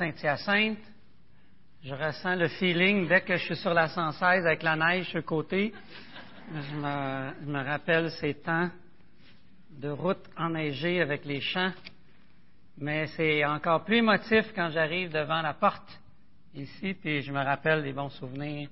[0.00, 0.78] Saint-Hyacinthe.
[1.84, 5.20] Je ressens le feeling dès que je suis sur la 116 avec la neige le
[5.20, 5.74] côté.
[6.48, 8.70] Je me, je me rappelle ces temps
[9.72, 11.72] de route enneigée avec les champs.
[12.78, 16.00] Mais c'est encore plus émotif quand j'arrive devant la porte
[16.54, 18.70] ici, puis je me rappelle des bons souvenirs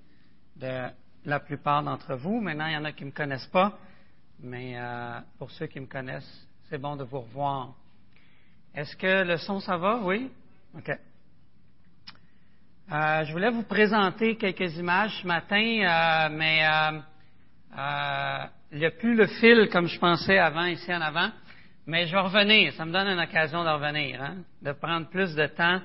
[0.56, 0.88] de
[1.26, 2.40] la plupart d'entre vous.
[2.40, 3.78] Maintenant, il y en a qui ne me connaissent pas,
[4.40, 7.74] mais euh, pour ceux qui me connaissent, c'est bon de vous revoir.
[8.74, 10.00] Est-ce que le son, ça va?
[10.02, 10.30] Oui?
[10.74, 10.90] OK.
[12.90, 16.62] Euh, je voulais vous présenter quelques images ce matin, euh, mais
[18.72, 21.28] il n'y a plus le fil comme je pensais avant, ici en avant.
[21.86, 22.72] Mais je vais revenir.
[22.72, 25.80] Ça me donne une occasion de revenir, hein, de prendre plus de temps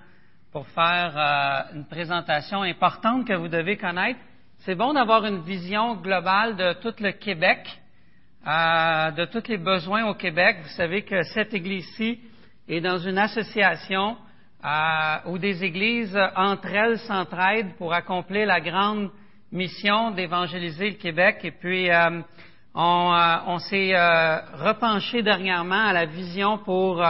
[0.53, 4.19] pour faire euh, une présentation importante que vous devez connaître.
[4.59, 7.67] C'est bon d'avoir une vision globale de tout le Québec,
[8.47, 10.59] euh, de tous les besoins au Québec.
[10.63, 12.21] Vous savez que cette église-ci
[12.69, 14.15] est dans une association
[14.63, 19.09] euh, où des églises entre elles s'entraident pour accomplir la grande
[19.51, 21.39] mission d'évangéliser le Québec.
[21.43, 21.89] Et puis,
[22.73, 27.03] on, on s'est repenché dernièrement à la vision pour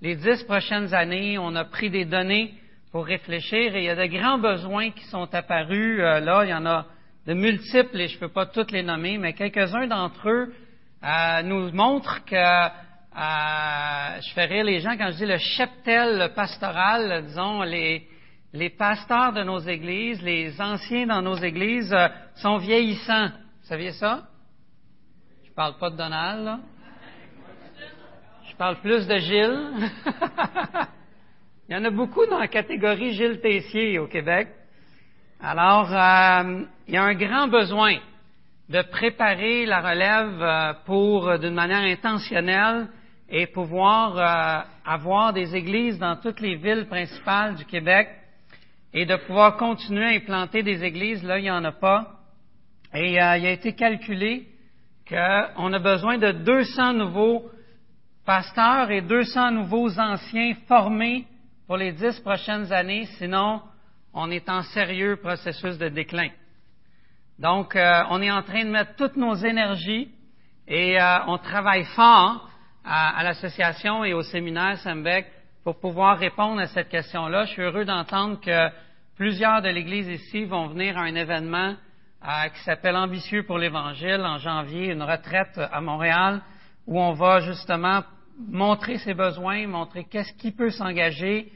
[0.00, 1.36] les dix prochaines années.
[1.38, 2.54] On a pris des données
[2.92, 6.00] pour réfléchir et il y a de grands besoins qui sont apparus.
[6.00, 6.86] Euh, là, il y en a
[7.26, 10.52] de multiples et je ne peux pas toutes les nommer, mais quelques-uns d'entre eux
[11.04, 12.68] euh, nous montrent que,
[13.16, 18.06] euh, je fais rire les gens quand je dis le cheptel pastoral, disons, les,
[18.52, 21.94] les pasteurs de nos églises, les anciens dans nos églises
[22.36, 23.28] sont vieillissants.
[23.28, 24.22] Vous saviez ça?
[25.44, 26.60] Je parle pas de Donald, là.
[28.48, 29.90] Je parle plus de Gilles.
[31.68, 34.48] Il y en a beaucoup dans la catégorie Gilles Tessier au Québec.
[35.40, 37.96] Alors, euh, il y a un grand besoin
[38.68, 42.88] de préparer la relève euh, pour, euh, d'une manière intentionnelle,
[43.30, 48.08] et pouvoir avoir des églises dans toutes les villes principales du Québec
[48.92, 51.22] et de pouvoir continuer à implanter des églises.
[51.22, 52.16] Là, il n'y en a pas.
[52.92, 54.48] Et il a été calculé
[55.08, 57.50] qu'on a besoin de 200 nouveaux
[58.24, 61.26] pasteurs et 200 nouveaux anciens formés
[61.66, 63.62] pour les dix prochaines années, sinon
[64.12, 66.30] on est en sérieux processus de déclin.
[67.38, 70.10] Donc, euh, on est en train de mettre toutes nos énergies
[70.66, 72.49] et euh, on travaille fort
[72.84, 75.26] à, l'association et au séminaire Sembec
[75.64, 77.44] pour pouvoir répondre à cette question-là.
[77.44, 78.68] Je suis heureux d'entendre que
[79.16, 81.74] plusieurs de l'Église ici vont venir à un événement
[82.22, 86.40] euh, qui s'appelle Ambitieux pour l'Évangile en janvier, une retraite à Montréal,
[86.86, 88.02] où on va justement
[88.38, 91.52] montrer ses besoins, montrer qu'est-ce qui peut s'engager,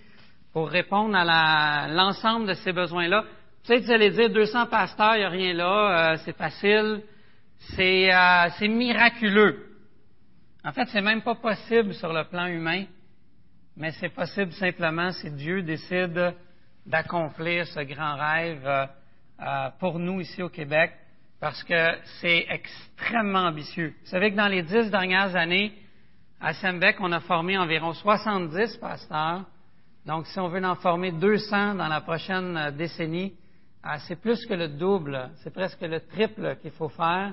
[0.52, 3.24] pour répondre à l'ensemble de ces besoins-là.
[3.66, 7.02] Peut-être que vous allez dire 200 pasteurs, il n'y a rien là, euh, c'est facile,
[7.78, 9.73] euh, c'est miraculeux.
[10.64, 12.84] En fait, c'est même pas possible sur le plan humain,
[13.76, 16.34] mais c'est possible simplement si Dieu décide
[16.86, 20.92] d'accomplir ce grand rêve euh, pour nous ici au Québec,
[21.40, 23.94] parce que c'est extrêmement ambitieux.
[24.02, 25.72] Vous savez que dans les dix dernières années,
[26.40, 29.44] à Sembec, on a formé environ 70 pasteurs
[30.06, 33.32] donc, si on veut en former 200 dans la prochaine euh, décennie,
[33.86, 37.32] euh, c'est plus que le double, c'est presque le triple qu'il faut faire.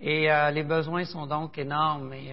[0.00, 2.12] Et euh, les besoins sont donc énormes.
[2.12, 2.32] Et,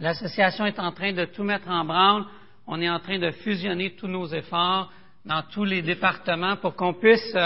[0.00, 2.24] l'association est en train de tout mettre en branle.
[2.66, 4.92] On est en train de fusionner tous nos efforts
[5.24, 7.36] dans tous les départements pour qu'on puisse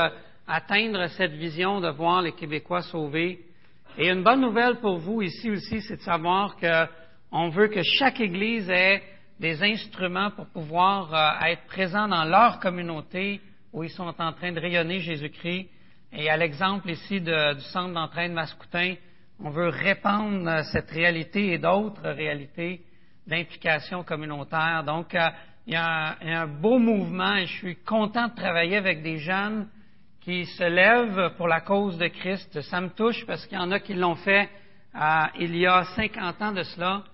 [0.46, 3.40] atteindre cette vision de voir les Québécois sauvés.
[3.98, 8.20] Et une bonne nouvelle pour vous ici aussi, c'est de savoir qu'on veut que chaque
[8.20, 9.02] Église ait
[9.40, 13.40] des instruments pour pouvoir euh, être présents dans leur communauté
[13.72, 15.68] où ils sont en train de rayonner Jésus-Christ.
[16.18, 18.94] Et à l'exemple ici du centre d'entraînement Mascoutin,
[19.38, 22.80] on veut répandre euh, cette réalité et d'autres réalités
[23.26, 24.82] d'implication communautaire.
[24.82, 25.28] Donc, euh,
[25.66, 29.68] il y, a un, beau mouvement et je suis content de travailler avec des jeunes
[30.22, 32.62] qui se lèvent pour la cause de Christ.
[32.62, 34.48] Ça me touche parce qu'il y en a qui l'ont fait
[35.38, 37.04] il y a 50 ans de cela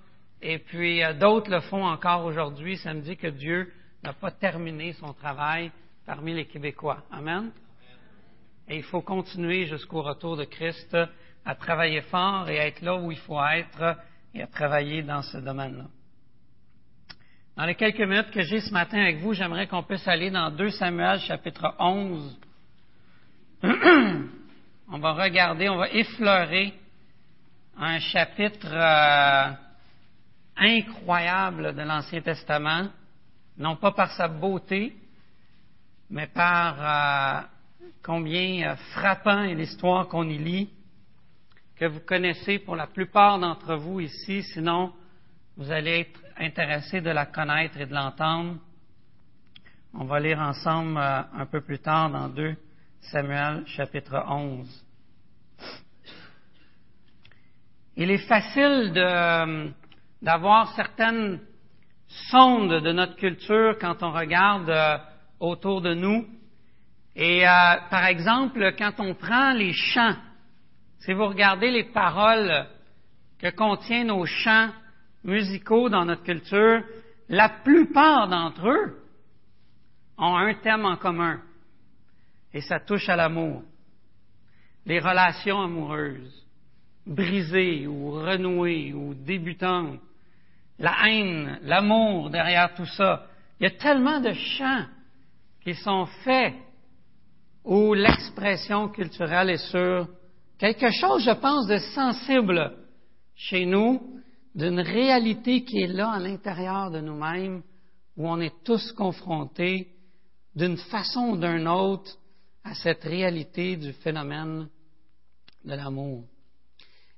[0.40, 2.76] et puis euh, d'autres le font encore aujourd'hui.
[2.76, 3.72] Ça me dit que Dieu
[4.04, 5.72] n'a pas terminé son travail
[6.06, 7.02] parmi les Québécois.
[7.10, 7.50] Amen.
[8.72, 10.96] Et il faut continuer jusqu'au retour de Christ
[11.44, 13.98] à travailler fort et à être là où il faut être
[14.32, 15.84] et à travailler dans ce domaine-là.
[17.54, 20.50] Dans les quelques minutes que j'ai ce matin avec vous, j'aimerais qu'on puisse aller dans
[20.50, 22.40] 2 Samuel chapitre 11.
[23.62, 26.72] on va regarder, on va effleurer
[27.76, 29.52] un chapitre euh,
[30.56, 32.88] incroyable de l'Ancien Testament,
[33.58, 34.96] non pas par sa beauté,
[36.08, 37.46] mais par euh,
[38.02, 40.70] combien euh, frappant est l'histoire qu'on y lit,
[41.76, 44.93] que vous connaissez pour la plupart d'entre vous ici, sinon
[45.56, 48.56] vous allez être intéressé de la connaître et de l'entendre.
[49.94, 52.56] On va lire ensemble euh, un peu plus tard dans 2
[53.00, 54.84] Samuel chapitre 11.
[57.96, 59.70] Il est facile de,
[60.22, 61.40] d'avoir certaines
[62.31, 64.96] sondes de notre culture quand on regarde euh,
[65.40, 66.26] autour de nous.
[67.14, 70.17] Et euh, par exemple, quand on prend les chants,
[71.00, 72.67] si vous regardez les paroles
[73.38, 74.70] que contiennent nos chants
[75.25, 76.82] musicaux dans notre culture,
[77.29, 78.99] la plupart d'entre eux
[80.19, 81.41] ont un thème en commun.
[82.55, 83.62] Et ça touche à l'amour.
[84.87, 86.47] Les relations amoureuses,
[87.06, 90.00] brisées ou renouées ou débutantes
[90.82, 93.26] la haine, l'amour derrière tout ça.
[93.61, 94.87] Il y a tellement de chants
[95.62, 96.55] qui sont faits
[97.64, 100.09] où l'expression culturelle est sur
[100.59, 102.76] quelque chose, je pense, de sensible
[103.35, 104.20] chez nous,
[104.55, 107.62] d'une réalité qui est là à l'intérieur de nous-mêmes,
[108.17, 109.88] où on est tous confrontés
[110.55, 112.17] d'une façon ou d'une autre
[112.64, 114.69] à cette réalité du phénomène
[115.64, 116.25] de l'amour.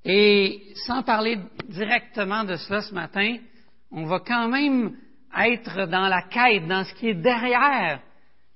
[0.04, 1.38] Et sans parler
[1.68, 3.38] directement de cela ce matin,
[3.90, 4.96] on va quand même
[5.36, 8.00] être dans la quête, dans ce qui est derrière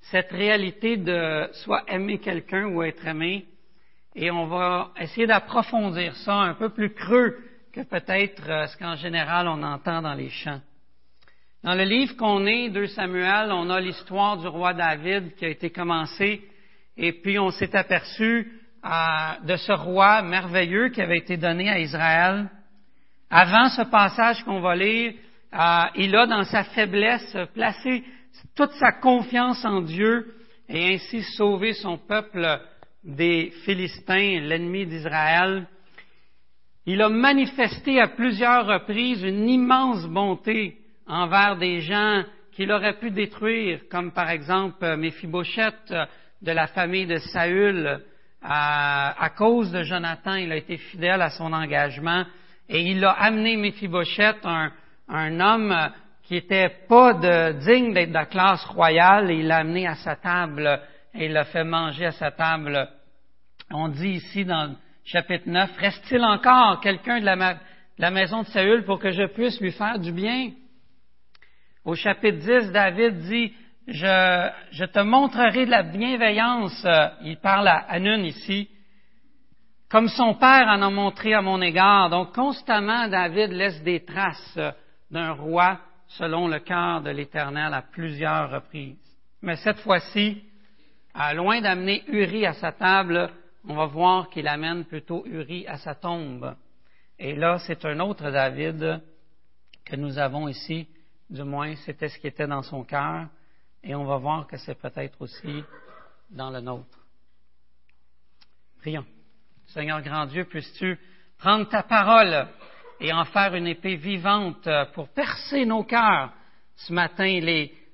[0.01, 3.47] cette réalité de soit aimer quelqu'un ou être aimé.
[4.15, 7.37] Et on va essayer d'approfondir ça un peu plus creux
[7.73, 10.61] que peut-être euh, ce qu'en général on entend dans les chants.
[11.63, 15.49] Dans le livre qu'on est, 2 Samuel, on a l'histoire du roi David qui a
[15.49, 16.43] été commencée,
[16.97, 18.53] et puis on s'est aperçu
[19.45, 22.49] de ce roi merveilleux qui avait été donné à Israël.
[23.29, 25.15] Avant ce passage qu'on va lire,
[25.53, 28.05] euh, il a dans sa faiblesse placé
[28.55, 30.35] toute sa confiance en Dieu
[30.69, 32.61] et ainsi sauvé son peuple
[33.05, 35.67] des Philistins, l'ennemi d'Israël.
[36.87, 43.11] Il a manifesté à plusieurs reprises une immense bonté envers des gens qu'il aurait pu
[43.11, 45.95] détruire, comme par exemple Méphibosheth
[46.43, 48.01] de la famille de Saül.
[48.41, 52.25] À, cause de Jonathan, il a été fidèle à son engagement
[52.69, 54.71] et il a amené Méphibosheth, un,
[55.09, 55.75] un homme
[56.29, 59.95] qui était pas de, digne d'être de la classe royale et il l'a amené à
[59.95, 60.79] sa table
[61.15, 62.87] et il l'a fait manger à sa table.
[63.71, 68.85] On dit ici dans le chapitre 9, reste-t-il encore quelqu'un de la, maison de Saül
[68.85, 70.51] pour que je puisse lui faire du bien?
[71.87, 73.55] Au chapitre 10, David dit,
[73.87, 76.87] je, je te montrerai de la bienveillance,
[77.23, 78.69] il parle à Hanun ici,
[79.89, 82.11] comme son père en a montré à mon égard.
[82.11, 84.59] Donc constamment, David laisse des traces
[85.11, 88.97] d'un roi selon le cœur de l'Éternel à plusieurs reprises.
[89.43, 90.43] Mais cette fois-ci,
[91.35, 93.31] loin d'amener Uri à sa table,
[93.69, 96.57] on va voir qu'il amène plutôt Uri à sa tombe.
[97.19, 99.03] Et là, c'est un autre David
[99.85, 100.89] que nous avons ici,
[101.29, 103.27] du moins c'était ce qui était dans son cœur,
[103.83, 105.65] et on va voir que c'est peut-être aussi
[106.31, 106.99] dans le nôtre.
[108.79, 109.07] Prions.
[109.67, 110.99] Seigneur grand Dieu, puisses-tu
[111.39, 112.49] prendre ta parole
[113.01, 116.33] et en faire une épée vivante euh, pour percer nos cœurs
[116.77, 117.41] ce matin,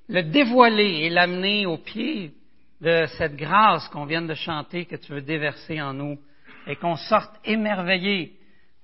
[0.08, 2.32] le dévoiler et l'amener au pied
[2.80, 6.18] de cette grâce qu'on vient de chanter que tu veux déverser en nous
[6.66, 8.34] et qu'on sorte émerveillé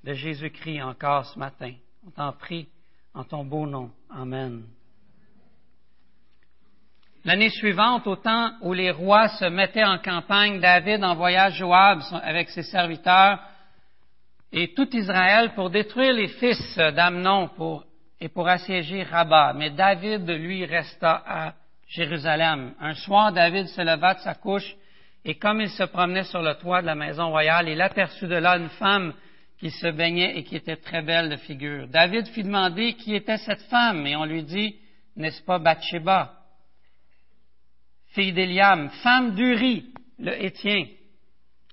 [0.05, 1.73] de Jésus-Christ encore ce matin.
[2.07, 2.69] On t'en prie
[3.15, 3.91] en ton beau nom.
[4.11, 4.63] Amen.
[7.25, 12.49] L'année suivante, au temps où les rois se mettaient en campagne, David envoya Joab avec
[12.49, 13.39] ses serviteurs
[14.53, 17.51] et tout Israël pour détruire les fils d'Amnon
[18.21, 19.55] et pour assiéger Rabat.
[19.55, 21.55] Mais David, lui, resta à
[21.87, 22.75] Jérusalem.
[22.81, 24.77] Un soir, David se leva de sa couche
[25.25, 28.37] et comme il se promenait sur le toit de la maison royale, il aperçut de
[28.37, 29.13] là une femme
[29.59, 31.87] qui se baignait et qui était très belle de figure.
[31.89, 34.77] David fit demander qui était cette femme et on lui dit,
[35.17, 36.33] n'est-ce pas Bathsheba,
[38.09, 40.87] fille d'Eliam, femme d'Uri, le Hétien.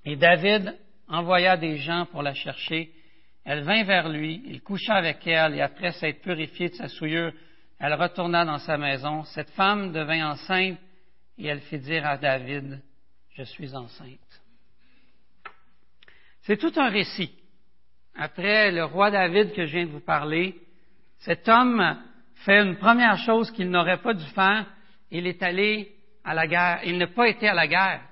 [0.04, 0.76] Et David
[1.08, 2.92] envoya des gens pour la chercher.
[3.44, 7.32] Elle vint vers lui, il coucha avec elle, et après s'être purifiée de sa souillure,
[7.78, 9.24] elle retourna dans sa maison.
[9.24, 10.78] Cette femme devint enceinte,
[11.38, 12.82] et elle fit dire à David,
[13.30, 14.18] Je suis enceinte.
[16.42, 17.32] C'est tout un récit.
[18.16, 20.56] Après le roi David que je viens de vous parler,
[21.18, 22.02] cet homme
[22.44, 24.66] fait une première chose qu'il n'aurait pas dû faire.
[25.10, 26.80] Il est allé à la guerre.
[26.84, 28.02] Il n'a pas été à la guerre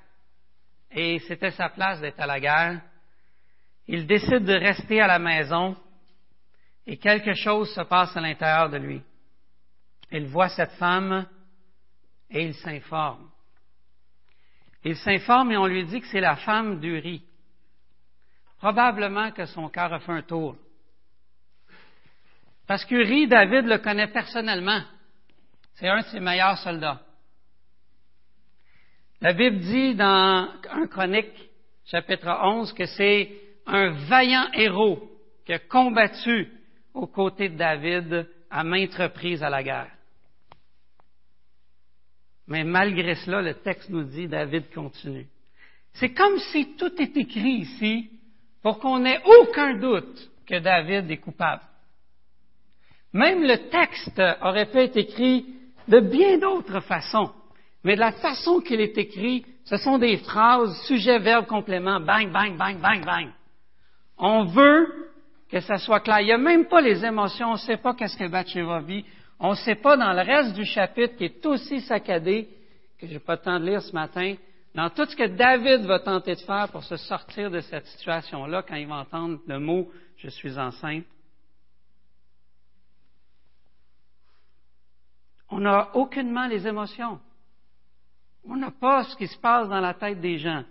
[0.90, 2.80] et c'était sa place d'être à la guerre.
[3.86, 5.76] Il décide de rester à la maison
[6.86, 9.02] et quelque chose se passe à l'intérieur de lui.
[10.10, 11.26] Il voit cette femme
[12.30, 13.30] et il s'informe.
[14.84, 17.22] Il s'informe et on lui dit que c'est la femme d'Uri.
[18.58, 20.56] Probablement que son cœur a fait un tour.
[22.66, 24.82] Parce qu'Uri, David le connaît personnellement.
[25.74, 27.05] C'est un de ses meilleurs soldats.
[29.20, 31.32] La Bible dit dans un chronique,
[31.86, 33.30] chapitre 11, que c'est
[33.66, 35.10] un vaillant héros
[35.44, 36.48] qui a combattu
[36.92, 39.90] aux côtés de David à maintes reprises à la guerre.
[42.46, 45.26] Mais malgré cela, le texte nous dit David continue.
[45.94, 48.10] C'est comme si tout est écrit ici
[48.62, 51.62] pour qu'on n'ait aucun doute que David est coupable.
[53.14, 55.46] Même le texte aurait pu être écrit
[55.88, 57.32] de bien d'autres façons.
[57.84, 62.30] Mais de la façon qu'il est écrit, ce sont des phrases, sujet, verbe, complément, bang,
[62.32, 63.28] bang, bang, bang, bang.
[64.18, 64.86] On veut
[65.50, 66.20] que ça soit clair.
[66.20, 69.04] Il n'y a même pas les émotions, on ne sait pas qu'est-ce que Bathsheba vit.
[69.38, 72.48] On ne sait pas dans le reste du chapitre qui est aussi saccadé,
[72.98, 74.34] que je n'ai pas le temps de lire ce matin,
[74.74, 78.62] dans tout ce que David va tenter de faire pour se sortir de cette situation-là
[78.62, 81.04] quand il va entendre le mot je suis enceinte.
[85.48, 87.20] On n'a aucunement les émotions.
[88.48, 90.64] On n'a pas ce qui se passe dans la tête des gens.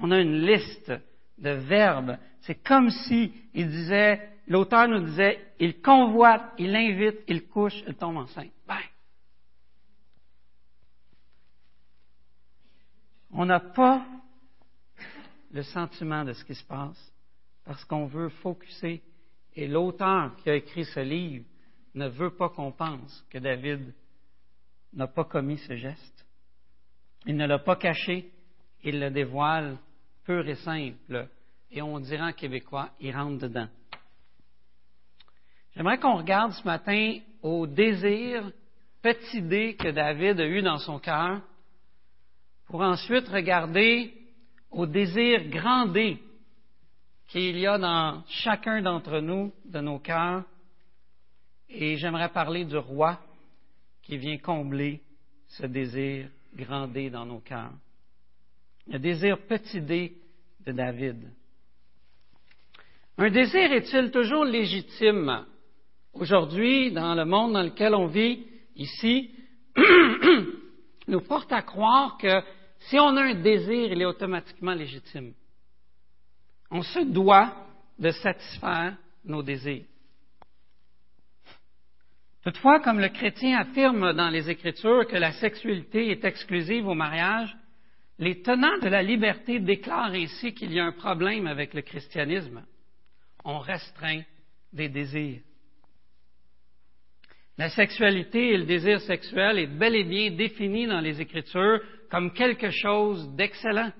[0.00, 0.92] On a une liste
[1.38, 2.18] de verbes.
[2.42, 7.94] C'est comme si il disait, l'auteur nous disait, il convoite, il invite, il couche, il
[7.94, 8.52] tombe enceinte.
[8.66, 8.84] Bang!
[13.30, 14.04] On n'a pas
[15.50, 17.12] le sentiment de ce qui se passe
[17.64, 19.02] parce qu'on veut focuser.
[19.54, 21.44] Et l'auteur qui a écrit ce livre
[21.94, 23.92] ne veut pas qu'on pense que David
[24.92, 26.27] n'a pas commis ce geste.
[27.26, 28.30] Il ne l'a pas caché,
[28.82, 29.76] il le dévoile
[30.24, 31.28] pur et simple.
[31.70, 33.68] Et on dirait en québécois, il rentre dedans.
[35.74, 38.50] J'aimerais qu'on regarde ce matin au désir,
[39.02, 41.40] petit dé que David a eu dans son cœur,
[42.66, 44.12] pour ensuite regarder
[44.70, 46.18] au désir grand dé
[47.28, 50.44] qu'il y a dans chacun d'entre nous, de nos cœurs.
[51.68, 53.20] Et j'aimerais parler du roi
[54.02, 55.02] qui vient combler
[55.48, 57.72] ce désir grand D dans nos cœurs.
[58.86, 60.16] Le désir petit d
[60.66, 61.30] de David.
[63.16, 65.46] Un désir est-il toujours légitime
[66.12, 68.46] aujourd'hui dans le monde dans lequel on vit
[68.76, 69.30] ici?
[71.08, 72.40] Nous porte à croire que
[72.80, 75.34] si on a un désir, il est automatiquement légitime.
[76.70, 77.54] On se doit
[77.98, 79.84] de satisfaire nos désirs.
[82.44, 87.54] Toutefois, comme le chrétien affirme dans les Écritures que la sexualité est exclusive au mariage,
[88.18, 92.64] les tenants de la liberté déclarent ici qu'il y a un problème avec le christianisme.
[93.44, 94.22] On restreint
[94.72, 95.40] des désirs.
[97.56, 102.32] La sexualité et le désir sexuel est bel et bien défini dans les Écritures comme
[102.32, 103.92] quelque chose d'excellent,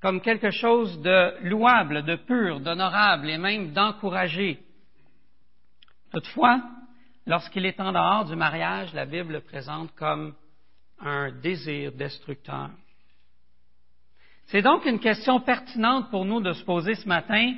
[0.00, 4.58] comme quelque chose de louable, de pur, d'honorable et même d'encouragé.
[6.12, 6.62] Toutefois,
[7.26, 10.34] Lorsqu'il est en dehors du mariage, la Bible le présente comme
[11.00, 12.70] un désir destructeur.
[14.46, 17.54] C'est donc une question pertinente pour nous de se poser ce matin.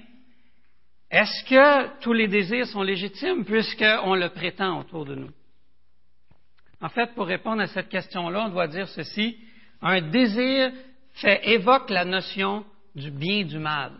[1.10, 5.30] Est-ce que tous les désirs sont légitimes puisqu'on le prétend autour de nous?
[6.80, 9.38] En fait, pour répondre à cette question-là, on doit dire ceci.
[9.80, 10.72] Un désir
[11.14, 12.64] fait, évoque la notion
[12.94, 13.92] du bien et du mal.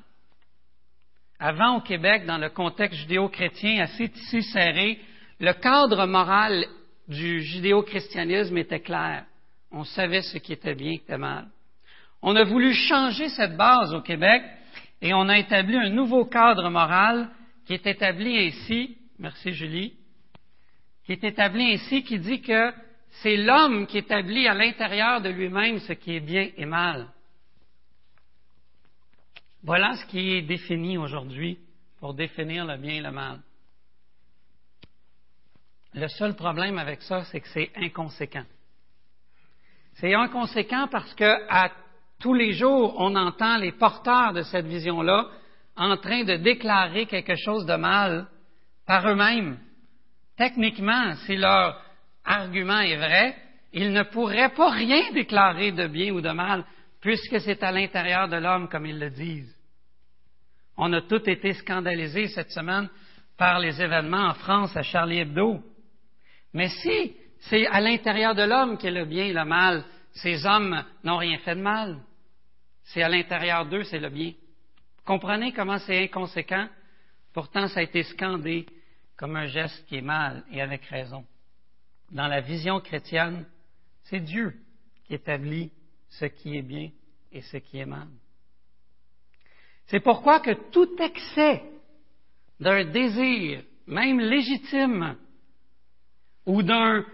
[1.38, 5.00] Avant, au Québec, dans le contexte judéo-chrétien assez tissu serré,
[5.42, 6.64] le cadre moral
[7.08, 9.24] du judéo-christianisme était clair.
[9.72, 11.48] On savait ce qui était bien et était mal.
[12.22, 14.40] On a voulu changer cette base au Québec
[15.00, 17.28] et on a établi un nouveau cadre moral
[17.66, 19.94] qui est établi ainsi, merci Julie,
[21.04, 22.72] qui est établi ainsi, qui dit que
[23.22, 27.08] c'est l'homme qui établit à l'intérieur de lui-même ce qui est bien et mal.
[29.64, 31.58] Voilà ce qui est défini aujourd'hui
[31.98, 33.40] pour définir le bien et le mal.
[35.94, 38.44] Le seul problème avec ça, c'est que c'est inconséquent.
[39.94, 41.70] C'est inconséquent parce que à
[42.18, 45.28] tous les jours, on entend les porteurs de cette vision-là
[45.76, 48.26] en train de déclarer quelque chose de mal
[48.86, 49.58] par eux-mêmes.
[50.36, 51.80] Techniquement, si leur
[52.24, 53.36] argument est vrai,
[53.72, 56.64] ils ne pourraient pas rien déclarer de bien ou de mal,
[57.00, 59.54] puisque c'est à l'intérieur de l'homme, comme ils le disent.
[60.76, 62.88] On a tous été scandalisés cette semaine
[63.36, 65.62] par les événements en France à Charlie Hebdo.
[66.52, 70.84] Mais si c'est à l'intérieur de l'homme qu'est le bien et le mal, ces hommes
[71.02, 71.98] n'ont rien fait de mal.
[72.84, 74.32] C'est à l'intérieur d'eux, c'est le bien.
[75.04, 76.68] Comprenez comment c'est inconséquent?
[77.32, 78.66] Pourtant, ça a été scandé
[79.16, 81.24] comme un geste qui est mal, et avec raison.
[82.10, 83.46] Dans la vision chrétienne,
[84.04, 84.54] c'est Dieu
[85.06, 85.70] qui établit
[86.10, 86.90] ce qui est bien
[87.30, 88.08] et ce qui est mal.
[89.86, 91.62] C'est pourquoi que tout excès
[92.60, 95.16] d'un désir, même légitime,
[96.46, 97.04] ou d'un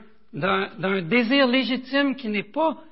[1.02, 2.82] désir légitime qui n'est pas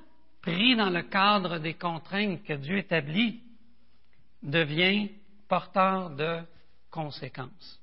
[0.41, 3.41] pris dans le cadre des contraintes que Dieu établit,
[4.41, 5.09] devient
[5.47, 6.39] porteur de
[6.89, 7.81] conséquences.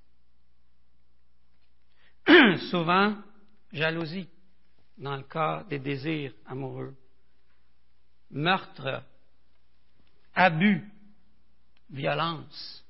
[2.71, 3.17] Souvent,
[3.73, 4.29] jalousie
[4.97, 6.95] dans le cas des désirs amoureux,
[8.31, 9.03] meurtre,
[10.35, 10.89] abus,
[11.91, 12.84] violence.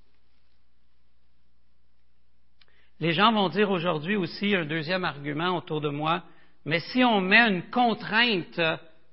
[3.01, 6.23] Les gens vont dire aujourd'hui aussi un deuxième argument autour de moi,
[6.65, 8.61] mais si on met une contrainte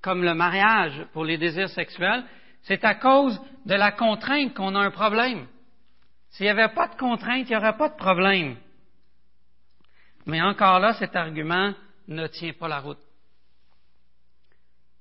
[0.01, 2.23] comme le mariage pour les désirs sexuels,
[2.63, 5.47] c'est à cause de la contrainte qu'on a un problème.
[6.29, 8.55] S'il n'y avait pas de contrainte, il n'y aurait pas de problème.
[10.25, 11.73] Mais encore là, cet argument
[12.07, 12.99] ne tient pas la route.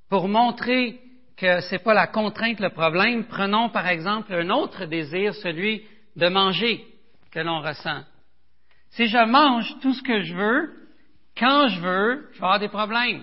[0.09, 1.01] Pour montrer
[1.37, 5.87] que ce n'est pas la contrainte le problème, prenons par exemple un autre désir, celui
[6.17, 6.85] de manger,
[7.31, 8.03] que l'on ressent.
[8.91, 10.89] Si je mange tout ce que je veux,
[11.39, 13.23] quand je veux, je vais avoir des problèmes.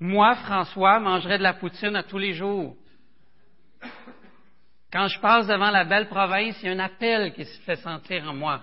[0.00, 2.76] Moi, François, mangerai de la poutine à tous les jours.
[4.92, 7.76] Quand je passe devant la belle province, il y a un appel qui se fait
[7.76, 8.62] sentir en moi.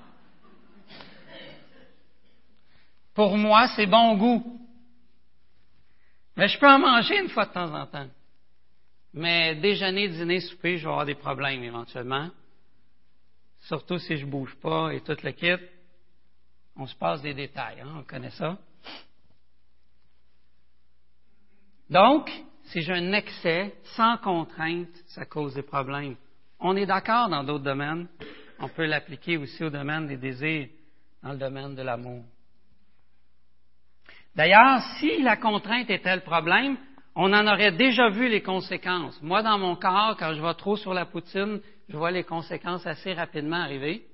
[3.14, 4.60] Pour moi, c'est bon goût.
[6.36, 8.08] Mais je peux en manger une fois de temps en temps.
[9.14, 12.30] Mais déjeuner, dîner, souper, je vais avoir des problèmes éventuellement.
[13.62, 15.64] Surtout si je bouge pas et tout le kit.
[16.76, 18.58] On se passe des détails, hein, on connaît ça.
[21.90, 22.30] Donc,
[22.64, 26.16] si j'ai un excès sans contrainte, ça cause des problèmes.
[26.60, 28.08] On est d'accord dans d'autres domaines.
[28.60, 30.70] On peut l'appliquer aussi au domaine des désirs,
[31.22, 32.24] dans le domaine de l'amour.
[34.36, 36.78] D'ailleurs, si la contrainte était le problème,
[37.16, 39.22] on en aurait déjà vu les conséquences.
[39.22, 42.86] Moi, dans mon corps, quand je vais trop sur la poutine, je vois les conséquences
[42.86, 44.06] assez rapidement arriver.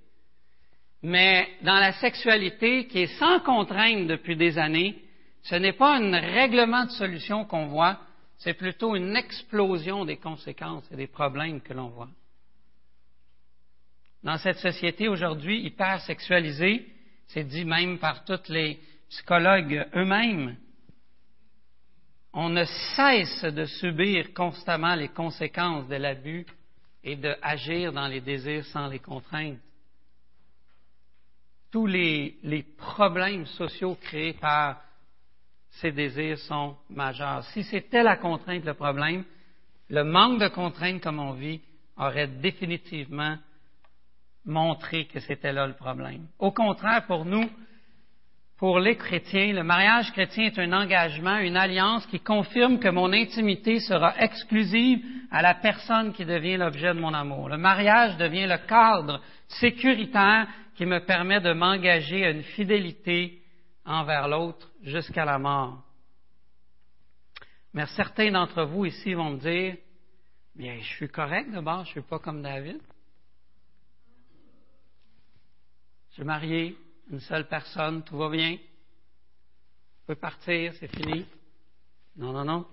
[1.04, 4.96] Mais dans la sexualité, qui est sans contrainte depuis des années,
[5.44, 8.00] ce n'est pas un règlement de solution qu'on voit,
[8.38, 12.10] c'est plutôt une explosion des conséquences et des problèmes que l'on voit.
[14.24, 16.88] Dans cette société aujourd'hui hyper sexualisée,
[17.28, 20.58] c'est dit même par tous les psychologues eux-mêmes,
[22.34, 22.64] on ne
[22.96, 26.46] cesse de subir constamment les conséquences de l'abus
[27.04, 29.58] et d'agir dans les désirs sans les contraintes.
[31.72, 34.82] Tous les, les problèmes sociaux créés par
[35.70, 37.44] ces désirs sont majeurs.
[37.46, 39.24] Si c'était la contrainte le problème,
[39.90, 41.62] le manque de contrainte comme on vit
[41.98, 43.38] aurait définitivement
[44.46, 46.28] montré que c'était là le problème.
[46.40, 47.50] Au contraire, pour nous,
[48.58, 53.12] pour les chrétiens, le mariage chrétien est un engagement, une alliance qui confirme que mon
[53.12, 57.50] intimité sera exclusive à la personne qui devient l'objet de mon amour.
[57.50, 60.48] Le mariage devient le cadre sécuritaire
[60.82, 63.40] qui me permet de m'engager à une fidélité
[63.86, 65.84] envers l'autre jusqu'à la mort.
[67.72, 69.78] Mais certains d'entre vous ici vont me dire,
[70.56, 72.82] bien, je suis correct d'abord, je ne suis pas comme David.
[76.10, 76.76] Je suis marié,
[77.12, 78.54] une seule personne, tout va bien.
[78.54, 81.28] Je peux partir, c'est fini.
[82.16, 82.68] Non, non, non.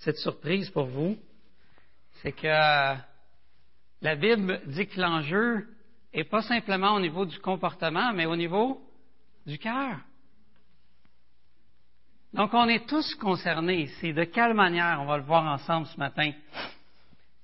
[0.00, 1.16] Cette surprise pour vous,
[2.20, 5.66] c'est que la Bible dit que l'enjeu
[6.14, 8.80] n'est pas simplement au niveau du comportement, mais au niveau
[9.46, 9.96] du cœur.
[12.32, 14.12] Donc, on est tous concernés ici.
[14.12, 15.00] De quelle manière?
[15.02, 16.32] On va le voir ensemble ce matin.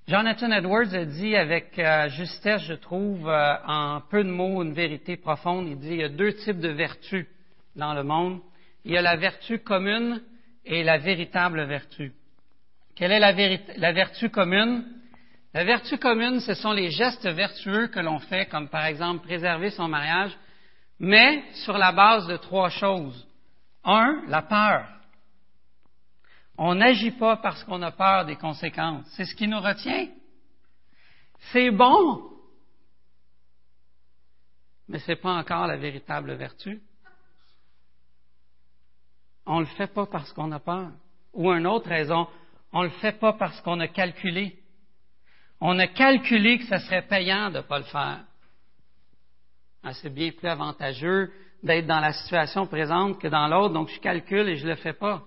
[0.07, 4.73] Jonathan Edwards a dit avec euh, justesse, je trouve, euh, en peu de mots, une
[4.73, 5.67] vérité profonde.
[5.67, 7.27] Il dit il y a deux types de vertus
[7.75, 8.39] dans le monde.
[8.85, 10.23] Il y a la vertu commune
[10.65, 12.11] et la véritable vertu.
[12.95, 13.31] Quelle est la,
[13.77, 14.83] la vertu commune?
[15.53, 19.71] La vertu commune, ce sont les gestes vertueux que l'on fait, comme par exemple préserver
[19.71, 20.37] son mariage,
[20.99, 23.27] mais sur la base de trois choses.
[23.83, 24.87] Un, la peur.
[26.57, 29.05] On n'agit pas parce qu'on a peur des conséquences.
[29.15, 30.07] C'est ce qui nous retient.
[31.51, 32.29] C'est bon,
[34.89, 36.81] mais ce n'est pas encore la véritable vertu.
[39.45, 40.91] On ne le fait pas parce qu'on a peur.
[41.33, 42.27] Ou une autre raison,
[42.73, 44.59] on ne le fait pas parce qu'on a calculé.
[45.61, 48.23] On a calculé que ce serait payant de ne pas le faire.
[49.83, 51.31] Ah, c'est bien plus avantageux
[51.63, 54.75] d'être dans la situation présente que dans l'autre, donc je calcule et je ne le
[54.75, 55.23] fais pas.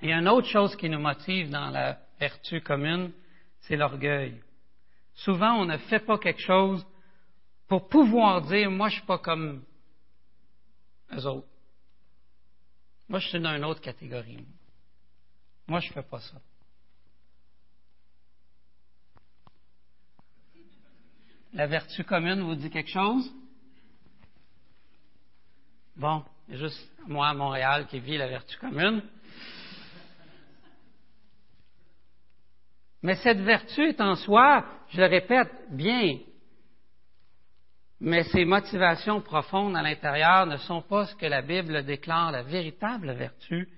[0.00, 3.12] Et une autre chose qui nous motive dans la vertu commune,
[3.60, 4.40] c'est l'orgueil.
[5.14, 6.86] Souvent, on ne fait pas quelque chose
[7.66, 9.64] pour pouvoir dire, moi, je suis pas comme
[11.12, 11.48] eux autres.
[13.08, 14.46] Moi, je suis dans une autre catégorie.
[15.66, 16.36] Moi, je fais pas ça.
[21.54, 23.32] La vertu commune vous dit quelque chose?
[25.96, 29.02] Bon, juste moi à Montréal qui vis la vertu commune.
[33.02, 36.18] Mais cette vertu est en soi, je le répète, bien.
[38.00, 42.42] Mais ses motivations profondes à l'intérieur ne sont pas ce que la Bible déclare la
[42.42, 43.68] véritable vertu,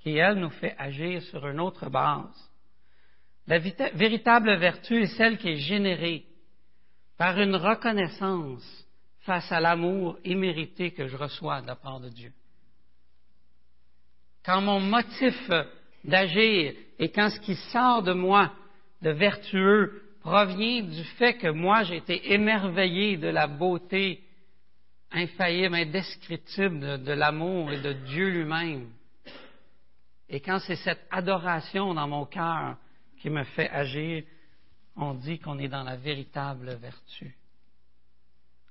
[0.00, 2.50] qui, elle, nous fait agir sur une autre base.
[3.46, 6.29] La véritable vertu est celle qui est générée
[7.20, 8.64] par une reconnaissance
[9.26, 12.32] face à l'amour immérité que je reçois de la part de Dieu.
[14.42, 15.50] Quand mon motif
[16.02, 18.50] d'agir et quand ce qui sort de moi
[19.02, 24.24] de vertueux provient du fait que moi j'ai été émerveillé de la beauté
[25.10, 28.88] infaillible, indescriptible de l'amour et de Dieu lui-même.
[30.30, 32.78] Et quand c'est cette adoration dans mon cœur
[33.20, 34.24] qui me fait agir,
[35.00, 37.34] on dit qu'on est dans la véritable vertu.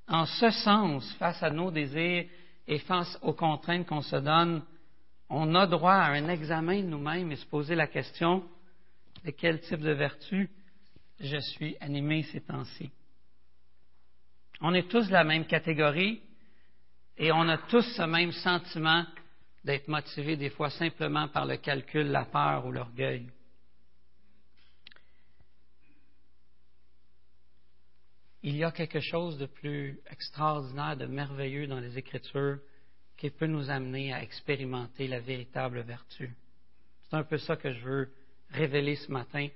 [0.07, 2.25] En ce sens, face à nos désirs
[2.67, 4.63] et face aux contraintes qu'on se donne,
[5.29, 8.43] on a droit à un examen de nous-mêmes et se poser la question
[9.25, 10.49] de quel type de vertu
[11.19, 12.91] je suis animé ces temps-ci?
[14.61, 16.21] On est tous de la même catégorie
[17.17, 19.03] et on a tous ce même sentiment
[19.63, 23.29] d'être motivé des fois simplement par le calcul, la peur ou l'orgueil.
[28.41, 32.59] Il y a quelque chose de plus extraordinaire, de merveilleux dans les Écritures
[33.17, 36.33] qui peut nous amener à expérimenter la véritable vertu.
[37.03, 38.09] C'est un peu ça que je veux
[38.51, 39.47] révéler ce matin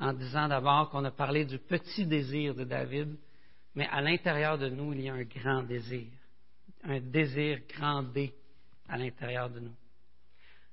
[0.00, 3.16] en disant d'abord qu'on a parlé du petit désir de David,
[3.76, 6.06] mais à l'intérieur de nous, il y a un grand désir,
[6.82, 8.34] un désir grandé
[8.88, 9.74] à l'intérieur de nous.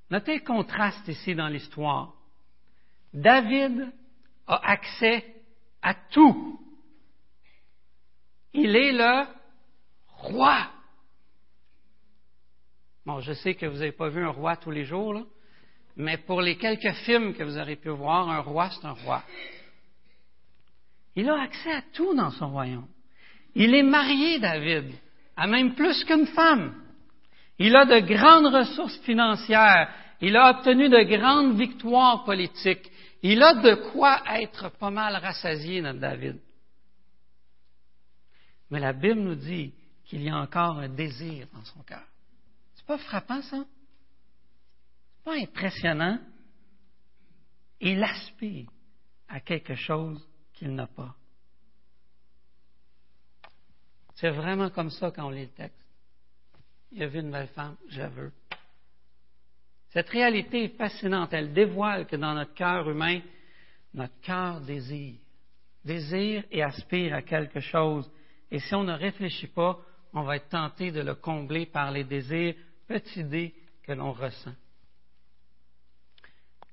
[0.09, 2.13] Notez le contraste ici dans l'histoire.
[3.13, 3.91] David
[4.47, 5.25] a accès
[5.81, 6.59] à tout.
[8.53, 9.25] Il est le
[10.07, 10.67] roi.
[13.05, 15.25] Bon, je sais que vous n'avez pas vu un roi tous les jours,
[15.95, 19.23] mais pour les quelques films que vous aurez pu voir, un roi, c'est un roi.
[21.15, 22.87] Il a accès à tout dans son royaume.
[23.55, 24.93] Il est marié, David,
[25.35, 26.75] à même plus qu'une femme.
[27.57, 29.89] Il a de grandes ressources financières.
[30.21, 32.89] Il a obtenu de grandes victoires politiques.
[33.23, 36.39] Il a de quoi être pas mal rassasié, notre David.
[38.71, 39.73] Mais la Bible nous dit
[40.05, 42.07] qu'il y a encore un désir dans son cœur.
[42.73, 43.63] C'est pas frappant, ça?
[45.17, 46.19] C'est pas impressionnant?
[47.81, 48.69] Il aspire
[49.27, 51.15] à quelque chose qu'il n'a pas.
[54.15, 55.85] C'est vraiment comme ça quand on lit le texte.
[56.91, 58.31] Il a vu une belle femme, je veux.
[59.89, 61.33] Cette réalité est fascinante.
[61.33, 63.19] Elle dévoile que dans notre cœur humain,
[63.93, 65.17] notre cœur désire.
[65.83, 68.09] Désire et aspire à quelque chose.
[68.51, 69.79] Et si on ne réfléchit pas,
[70.13, 72.55] on va être tenté de le combler par les désirs
[72.87, 74.53] petit dé que l'on ressent.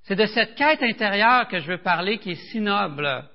[0.03, 3.29] C'est de cette quête intérieure que je veux parler qui est si noble.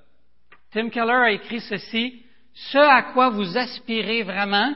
[0.71, 4.73] Tim Keller a écrit ceci, ce à quoi vous aspirez vraiment,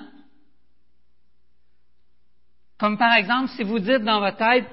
[2.78, 4.68] comme par exemple si vous dites dans votre tête,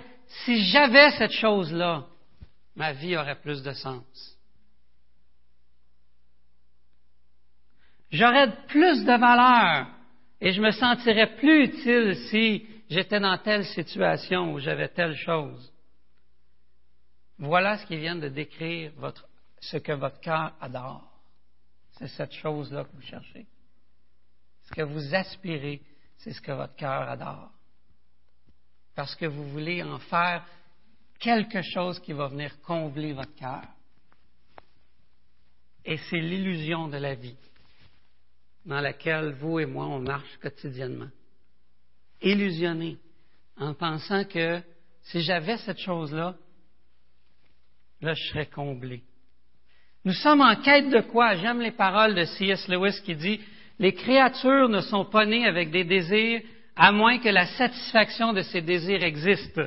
[0.44, 2.04] si j'avais cette chose-là,
[2.76, 4.33] ma vie aurait plus de sens.
[8.14, 9.88] J'aurais plus de valeur
[10.40, 15.72] et je me sentirais plus utile si j'étais dans telle situation où j'avais telle chose.
[17.38, 18.92] Voilà ce qui vient de décrire
[19.60, 21.10] ce que votre cœur adore.
[21.98, 23.48] C'est cette chose-là que vous cherchez.
[24.62, 25.82] Ce que vous aspirez,
[26.18, 27.50] c'est ce que votre cœur adore.
[28.94, 30.46] Parce que vous voulez en faire
[31.18, 33.64] quelque chose qui va venir combler votre cœur.
[35.84, 37.36] Et c'est l'illusion de la vie
[38.64, 41.08] dans laquelle vous et moi, on marche quotidiennement
[42.22, 42.96] illusionné
[43.58, 44.60] en pensant que
[45.02, 46.34] si j'avais cette chose-là,
[48.00, 49.02] là, je serais comblé.
[50.04, 51.36] Nous sommes en quête de quoi?
[51.36, 52.68] J'aime les paroles de C.S.
[52.68, 53.40] Lewis qui dit,
[53.78, 56.42] les créatures ne sont pas nées avec des désirs
[56.76, 59.60] à moins que la satisfaction de ces désirs existe.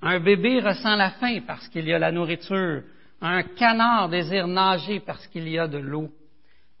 [0.00, 2.82] Un bébé ressent la faim parce qu'il y a la nourriture.
[3.20, 6.12] Un canard désire nager parce qu'il y a de l'eau.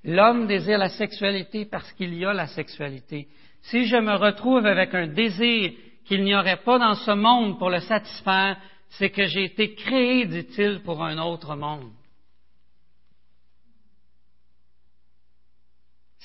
[0.08, 3.28] L'homme désire la sexualité parce qu'il y a la sexualité.
[3.60, 5.72] Si je me retrouve avec un désir
[6.06, 10.24] qu'il n'y aurait pas dans ce monde pour le satisfaire, c'est que j'ai été créé,
[10.24, 11.92] dit-il, pour un autre monde.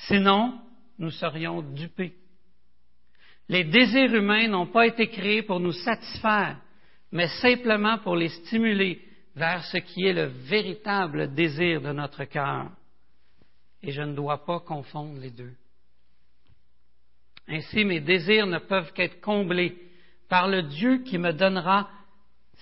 [0.07, 0.61] Sinon,
[0.97, 2.13] nous serions dupés.
[3.49, 6.57] Les désirs humains n'ont pas été créés pour nous satisfaire,
[7.11, 9.01] mais simplement pour les stimuler
[9.35, 12.71] vers ce qui est le véritable désir de notre cœur.
[13.83, 15.53] Et je ne dois pas confondre les deux.
[17.47, 19.77] Ainsi, mes désirs ne peuvent qu'être comblés
[20.29, 21.89] par le Dieu qui me donnera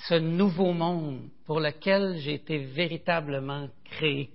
[0.08, 4.32] ce nouveau monde pour lequel j'ai été véritablement créé.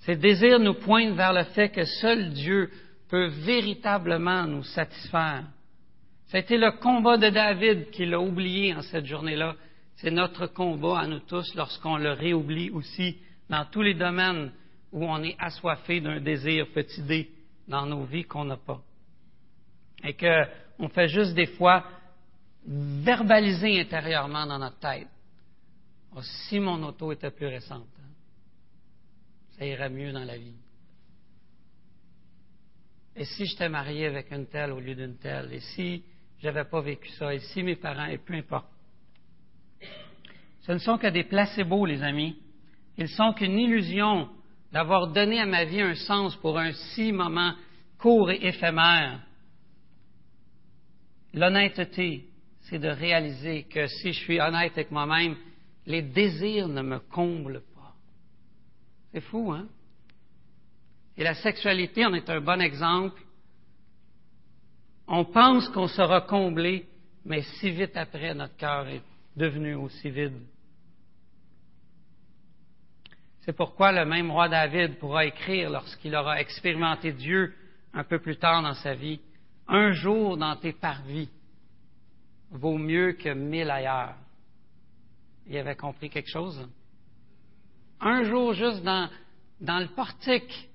[0.00, 2.70] Ces désirs nous pointent vers le fait que seul Dieu
[3.08, 5.44] peut véritablement nous satisfaire.
[6.32, 9.54] Été le combat de David qui l'a oublié en cette journée-là.
[9.96, 13.18] C'est notre combat à nous tous lorsqu'on le réoublie aussi
[13.50, 14.50] dans tous les domaines
[14.92, 17.30] où on est assoiffé d'un désir petit d
[17.66, 18.82] dans nos vies qu'on n'a pas.
[20.04, 21.84] Et qu'on fait juste des fois
[22.66, 25.08] verbaliser intérieurement dans notre tête.
[26.14, 28.10] Oh, si mon auto était plus récente, hein,
[29.58, 30.56] ça irait mieux dans la vie.
[33.16, 36.02] Et si j'étais marié avec une telle au lieu d'une telle, et si
[36.40, 38.68] j'avais pas vécu ça, et si mes parents, et peu importe.
[40.60, 42.36] Ce ne sont que des placebos, les amis.
[42.96, 44.28] Ils sont qu'une illusion
[44.72, 47.54] d'avoir donné à ma vie un sens pour un si moment
[47.98, 49.20] court et éphémère.
[51.34, 52.26] L'honnêteté,
[52.62, 55.36] c'est de réaliser que si je suis honnête avec moi-même,
[55.86, 57.94] les désirs ne me comblent pas.
[59.12, 59.66] C'est fou, hein?
[61.16, 63.20] Et la sexualité en est un bon exemple.
[65.06, 66.86] On pense qu'on sera comblé,
[67.24, 69.02] mais si vite après, notre cœur est
[69.36, 70.40] devenu aussi vide.
[73.42, 77.52] C'est pourquoi le même roi David pourra écrire lorsqu'il aura expérimenté Dieu
[77.92, 79.20] un peu plus tard dans sa vie,
[79.66, 81.28] un jour dans tes parvis
[82.50, 84.14] vaut mieux que mille ailleurs.
[85.46, 86.68] Il avait compris quelque chose?
[88.00, 89.08] Un jour juste dans,
[89.60, 90.68] dans le portique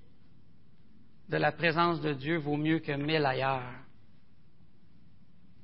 [1.29, 3.71] de la présence de Dieu vaut mieux que mille ailleurs.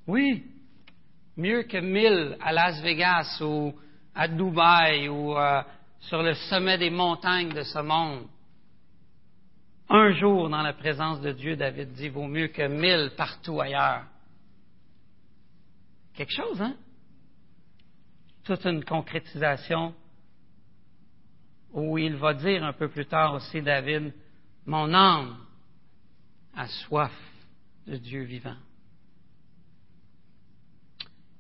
[0.08, 0.46] Oui,
[1.36, 3.74] mieux que mille à Las Vegas ou
[4.16, 5.62] à Dubaï ou euh,
[6.08, 8.28] sur le sommet des montagnes de ce monde.
[9.90, 14.06] Un jour dans la présence de Dieu, David dit, vaut mieux que mille partout ailleurs.
[16.14, 16.76] Quelque chose, hein?
[18.44, 19.94] Toute une concrétisation
[21.72, 24.14] où il va dire un peu plus tard aussi, David,
[24.66, 25.38] mon âme
[26.56, 27.14] a soif
[27.88, 28.58] de Dieu vivant.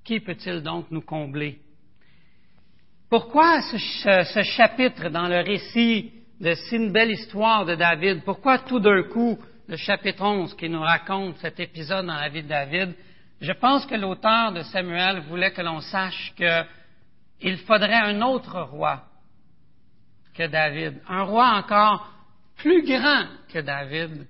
[0.03, 1.61] Qui peut-il donc nous combler
[3.13, 8.79] pourquoi ce, chapitre dans le récit de si une belle histoire de David, pourquoi tout
[8.79, 12.95] d'un coup le chapitre 11 qui nous raconte cet épisode dans la vie de David,
[13.39, 19.03] je pense que l'auteur de Samuel voulait que l'on sache qu'il faudrait un autre roi
[20.33, 22.11] que David, un roi encore
[22.55, 24.25] plus grand que David.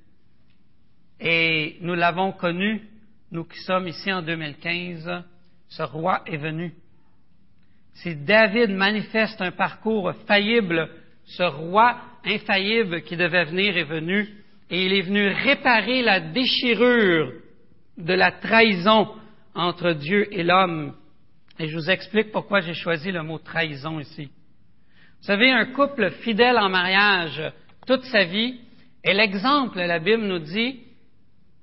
[1.22, 2.86] Et nous l'avons connu,
[3.32, 5.24] nous qui sommes ici en 2015,
[5.70, 6.76] ce roi est venu.
[7.96, 10.90] Si David manifeste un parcours faillible,
[11.26, 14.28] ce roi infaillible qui devait venir est venu,
[14.70, 17.32] et il est venu réparer la déchirure
[17.98, 19.10] de la trahison
[19.54, 20.96] entre Dieu et l'homme.
[21.60, 24.26] Et je vous explique pourquoi j'ai choisi le mot trahison ici.
[24.26, 27.42] Vous savez, un couple fidèle en mariage
[27.86, 28.60] toute sa vie
[29.04, 30.80] est l'exemple, la Bible nous dit,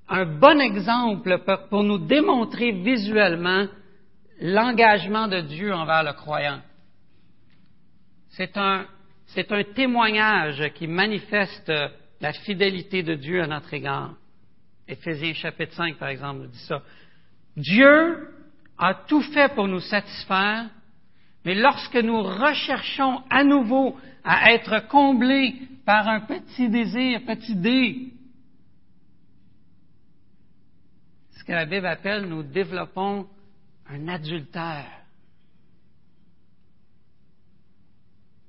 [0.07, 3.65] un bon exemple pour nous démontrer visuellement
[4.41, 6.61] l'engagement de Dieu envers le croyant.
[8.29, 8.87] C'est un,
[9.27, 11.71] c'est un témoignage qui manifeste
[12.19, 14.15] la fidélité de Dieu à notre égard.
[14.87, 16.81] Éphésiens chapitre 5, par exemple, dit ça.
[17.55, 18.29] Dieu
[18.77, 20.69] a tout fait pour nous satisfaire,
[21.45, 28.13] mais lorsque nous recherchons à nouveau à être comblés par un petit désir, petit dé,
[31.37, 33.27] ce que la Bible appelle, nous développons
[33.91, 35.01] un adultère.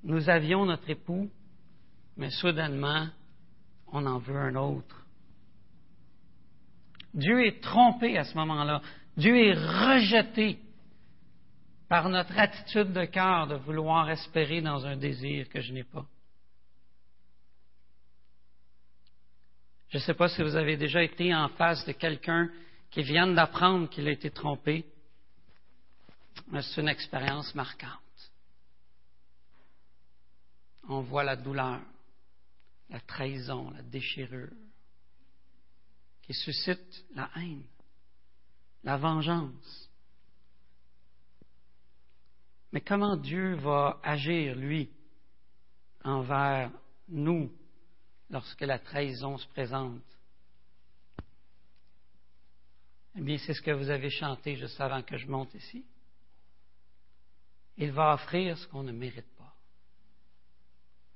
[0.05, 1.31] Nous avions notre époux,
[2.17, 3.09] mais soudainement,
[3.89, 5.05] on en veut un autre.
[7.15, 8.81] Dieu est trompé à ce moment-là.
[9.17, 10.59] Dieu est rejeté
[11.89, 16.07] par notre attitude de cœur de vouloir espérer dans un désir que je n'ai pas.
[19.89, 22.49] Je ne sais pas si vous avez déjà été en face de quelqu'un
[22.91, 24.87] qui vient d'apprendre qu'il a été trompé
[26.61, 27.99] c'est une expérience marquante.
[30.89, 31.81] On voit la douleur,
[32.91, 34.53] la trahison, la déchirure,
[36.23, 37.65] qui suscite la haine,
[38.85, 39.91] la vengeance.
[42.73, 44.91] Mais comment Dieu va agir, lui,
[46.05, 46.71] envers
[47.09, 47.53] nous
[48.31, 50.03] lorsque la trahison se présente?
[53.15, 55.85] Eh bien, c'est ce que vous avez chanté juste avant que je monte ici
[57.77, 59.55] il va offrir ce qu'on ne mérite pas.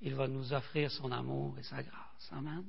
[0.00, 2.32] Il va nous offrir son amour et sa grâce.
[2.32, 2.64] Amen.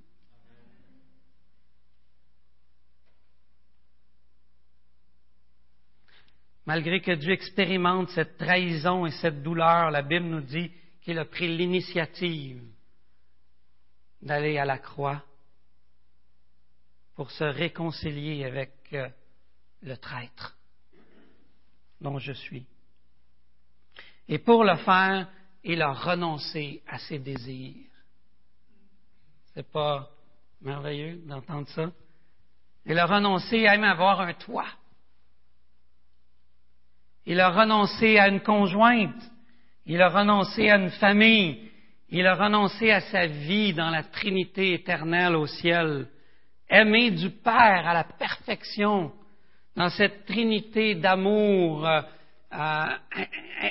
[6.67, 10.69] malgré que Dieu expérimente cette trahison et cette douleur, la Bible nous dit
[11.01, 12.61] qu'il a pris l'initiative
[14.21, 15.23] d'aller à la croix
[17.15, 19.07] pour se réconcilier avec euh,
[19.81, 20.57] le traître
[22.01, 22.67] dont je suis.
[24.29, 25.27] Et pour le faire,
[25.63, 27.75] il a renoncé à ses désirs.
[29.53, 30.09] C'est pas
[30.61, 31.91] merveilleux d'entendre ça?
[32.85, 34.69] Il a renoncé à même avoir un toit.
[37.25, 39.21] Il a renoncé à une conjointe.
[39.85, 41.69] Il a renoncé à une famille.
[42.09, 46.07] Il a renoncé à sa vie dans la Trinité éternelle au ciel.
[46.69, 49.11] Aimé du Père à la perfection,
[49.75, 51.85] dans cette Trinité d'amour
[52.53, 52.85] euh,
[53.17, 53.25] euh,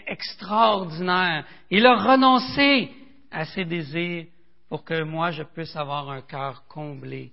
[0.06, 1.46] extraordinaire.
[1.70, 2.90] Il a renoncé
[3.30, 4.26] à ses désirs
[4.68, 7.32] pour que moi je puisse avoir un cœur comblé.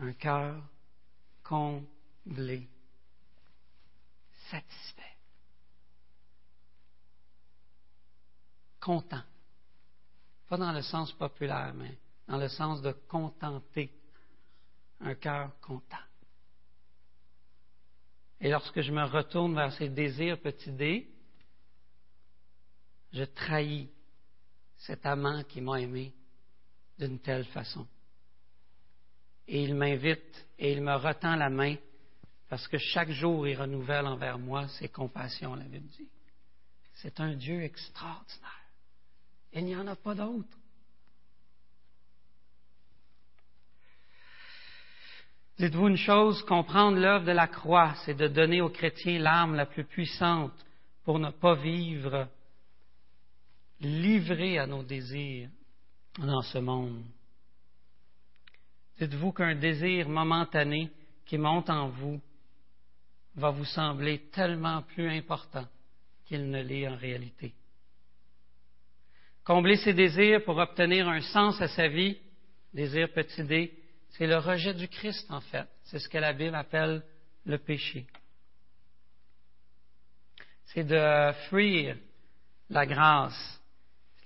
[0.00, 0.56] Un cœur
[1.44, 2.68] comblé
[4.50, 5.16] satisfait,
[8.80, 9.22] content.
[10.48, 11.96] Pas dans le sens populaire, mais
[12.28, 13.92] dans le sens de contenter,
[15.00, 15.96] un cœur content.
[18.40, 21.08] Et lorsque je me retourne vers ces désirs petits dés,
[23.12, 23.88] je trahis
[24.76, 26.12] cet amant qui m'a aimé
[26.98, 27.86] d'une telle façon.
[29.46, 31.76] Et il m'invite et il me retend la main
[32.48, 36.08] parce que chaque jour, il renouvelle envers moi ses compassions, la Bible dit.
[36.94, 38.70] C'est un Dieu extraordinaire.
[39.52, 40.56] Il n'y en a pas d'autre.
[45.58, 49.66] Dites-vous une chose, comprendre l'œuvre de la croix, c'est de donner aux chrétiens l'arme la
[49.66, 50.52] plus puissante
[51.04, 52.28] pour ne pas vivre
[53.80, 55.48] livré à nos désirs
[56.18, 57.04] dans ce monde.
[58.98, 60.90] Dites-vous qu'un désir momentané
[61.24, 62.20] qui monte en vous
[63.36, 65.66] va vous sembler tellement plus important
[66.24, 67.52] qu'il ne l'est en réalité.
[69.44, 72.18] Combler ses désirs pour obtenir un sens à sa vie,
[72.72, 73.72] désir petit d,
[74.16, 75.68] c'est le rejet du Christ en fait.
[75.84, 77.02] C'est ce que la Bible appelle
[77.44, 78.06] le péché.
[80.66, 81.96] C'est de fuir
[82.70, 83.60] la grâce,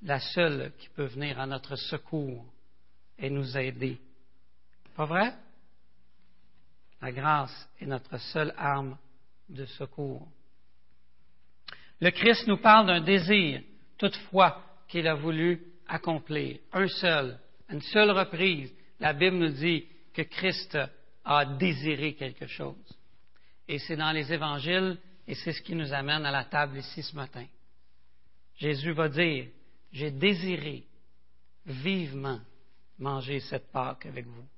[0.02, 2.44] la seule qui peut venir à notre secours
[3.18, 3.98] et nous aider.
[4.94, 5.34] Pas vrai?
[7.00, 8.96] La grâce est notre seule arme
[9.48, 10.28] de secours.
[12.00, 13.62] Le Christ nous parle d'un désir,
[13.96, 16.58] toutefois, qu'il a voulu accomplir.
[16.72, 18.72] Un seul, une seule reprise.
[19.00, 20.78] La Bible nous dit que Christ
[21.24, 22.98] a désiré quelque chose.
[23.66, 27.02] Et c'est dans les évangiles, et c'est ce qui nous amène à la table ici
[27.02, 27.46] ce matin.
[28.56, 29.46] Jésus va dire,
[29.92, 30.84] j'ai désiré
[31.66, 32.40] vivement
[32.98, 34.48] manger cette Pâque avec vous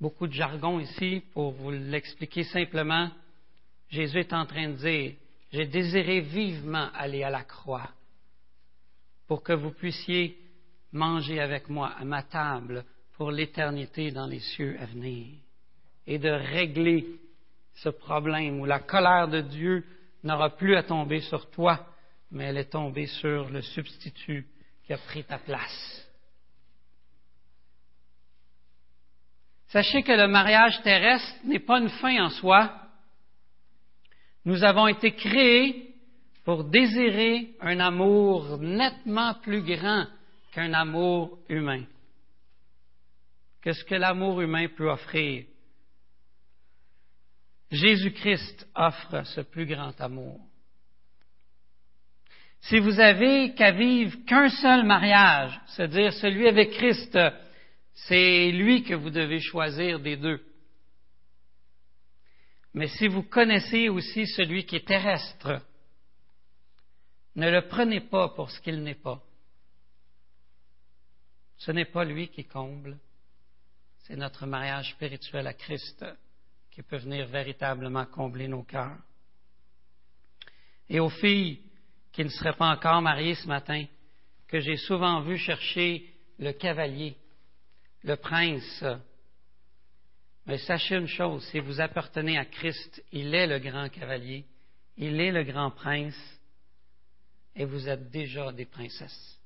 [0.00, 3.10] beaucoup de jargon ici pour vous l'expliquer simplement.
[3.88, 5.14] Jésus est en train de dire,
[5.52, 7.90] j'ai désiré vivement aller à la croix
[9.26, 10.38] pour que vous puissiez
[10.92, 12.84] manger avec moi à ma table
[13.16, 15.26] pour l'éternité dans les cieux à venir
[16.06, 17.06] et de régler
[17.74, 19.84] ce problème où la colère de Dieu
[20.24, 21.86] n'aura plus à tomber sur toi,
[22.30, 24.46] mais elle est tombée sur le substitut
[24.84, 26.08] qui a pris ta place.
[29.68, 32.72] Sachez que le mariage terrestre n'est pas une fin en soi.
[34.46, 35.94] Nous avons été créés
[36.44, 40.06] pour désirer un amour nettement plus grand
[40.52, 41.84] qu'un amour humain.
[43.62, 45.44] Qu'est-ce que l'amour humain peut offrir?
[47.70, 50.40] Jésus-Christ offre ce plus grand amour.
[52.62, 57.18] Si vous avez qu'à vivre qu'un seul mariage, c'est-à-dire celui avec Christ,
[57.94, 60.42] c'est lui que vous devez choisir des deux.
[62.74, 65.62] Mais si vous connaissez aussi celui qui est terrestre,
[67.36, 69.22] ne le prenez pas pour ce qu'il n'est pas.
[71.58, 72.98] Ce n'est pas lui qui comble,
[74.04, 76.04] c'est notre mariage spirituel à Christ
[76.70, 78.96] qui peut venir véritablement combler nos cœurs.
[80.88, 81.60] Et aux filles
[82.12, 83.84] qui ne seraient pas encore mariées ce matin,
[84.46, 86.08] que j'ai souvent vu chercher
[86.38, 87.16] le cavalier,
[88.02, 88.84] le prince.
[90.46, 94.46] Mais sachez une chose, si vous appartenez à Christ, il est le grand cavalier,
[94.96, 96.16] il est le grand prince,
[97.54, 99.37] et vous êtes déjà des princesses.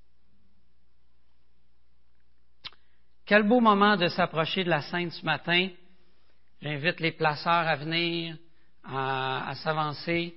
[3.25, 5.69] Quel beau moment de s'approcher de la Sainte ce matin.
[6.61, 8.37] J'invite les placeurs à venir,
[8.85, 10.35] à, s'avancer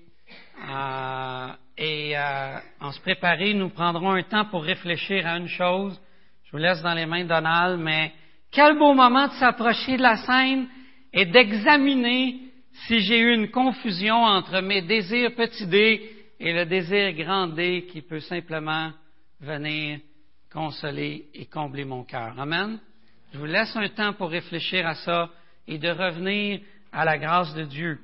[1.77, 3.55] et à, en se préparer.
[3.55, 5.99] Nous prendrons un temps pour réfléchir à une chose.
[6.45, 8.13] Je vous laisse dans les mains de Donald, mais
[8.51, 10.67] quel beau moment de s'approcher de la scène
[11.11, 12.39] et d'examiner
[12.87, 17.87] si j'ai eu une confusion entre mes désirs petit d et le désir grand D
[17.91, 18.91] qui peut simplement
[19.39, 19.99] venir
[20.55, 22.39] consoler et combler mon cœur.
[22.39, 22.79] Amen.
[23.33, 25.29] Je vous laisse un temps pour réfléchir à ça
[25.67, 26.61] et de revenir
[26.93, 27.99] à la grâce de Dieu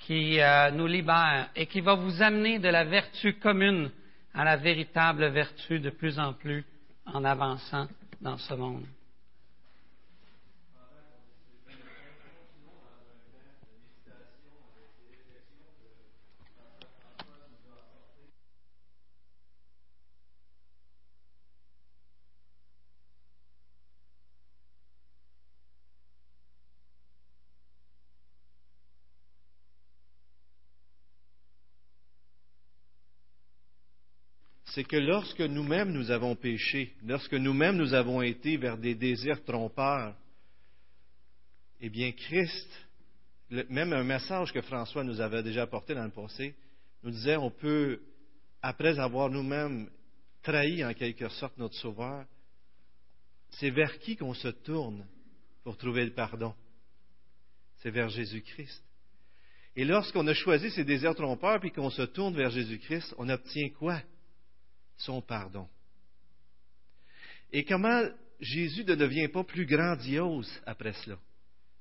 [0.00, 3.90] qui euh, nous libère et qui va vous amener de la vertu commune
[4.34, 6.62] à la véritable vertu de plus en plus
[7.06, 7.88] en avançant
[8.20, 8.84] dans ce monde.
[34.74, 39.44] C'est que lorsque nous-mêmes nous avons péché, lorsque nous-mêmes nous avons été vers des désirs
[39.44, 40.16] trompeurs,
[41.80, 42.68] eh bien Christ,
[43.70, 46.56] même un message que François nous avait déjà apporté dans le passé,
[47.04, 48.00] nous disait on peut,
[48.62, 49.88] après avoir nous-mêmes
[50.42, 52.24] trahi en quelque sorte notre Sauveur,
[53.50, 55.06] c'est vers qui qu'on se tourne
[55.62, 56.52] pour trouver le pardon?
[57.76, 58.82] C'est vers Jésus-Christ.
[59.76, 63.68] Et lorsqu'on a choisi ces désirs trompeurs puis qu'on se tourne vers Jésus-Christ, on obtient
[63.78, 64.00] quoi?
[64.96, 65.68] Son pardon.
[67.52, 68.02] Et comment
[68.40, 71.18] Jésus ne devient pas plus grandiose après cela?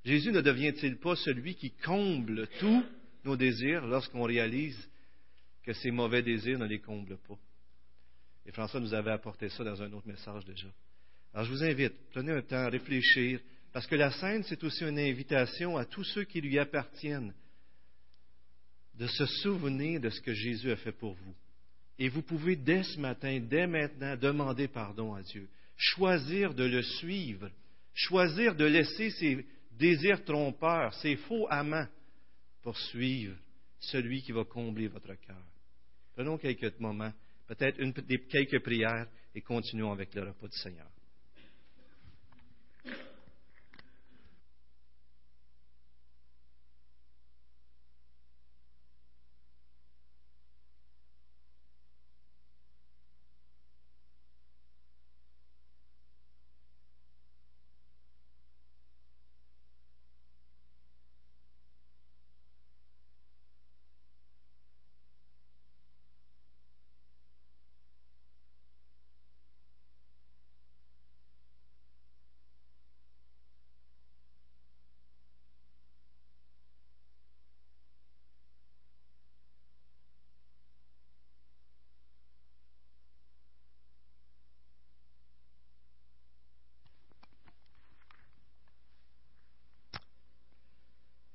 [0.06, 2.86] Jésus ne devient-il pas celui qui comble tous
[3.24, 4.90] nos désirs lorsqu'on réalise
[5.64, 7.40] que ces mauvais désirs ne les comblent pas?
[8.46, 10.68] Et François nous avait apporté ça dans un autre message déjà.
[11.34, 13.40] Alors je vous invite, prenez un temps à réfléchir,
[13.72, 17.34] parce que la scène, c'est aussi une invitation à tous ceux qui lui appartiennent
[18.94, 21.36] de se souvenir de ce que Jésus a fait pour vous.
[22.00, 25.48] Et vous pouvez dès ce matin, dès maintenant, demander pardon à Dieu.
[25.76, 27.50] Choisir de le suivre.
[27.94, 31.88] Choisir de laisser ses désirs trompeurs, ses faux amants,
[32.62, 33.36] pour suivre
[33.80, 35.44] celui qui va combler votre cœur.
[36.14, 37.12] Prenons quelques moments,
[37.48, 37.78] peut-être
[38.30, 40.93] quelques prières, et continuons avec le repas du Seigneur.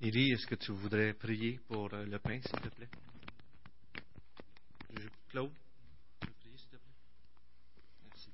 [0.08, 2.88] Élie, est-ce que tu voudrais prier pour euh, le pain, s'il te plaît?
[5.28, 5.50] Claude,
[6.22, 6.94] je prie, s'il te plaît?
[8.06, 8.30] Merci.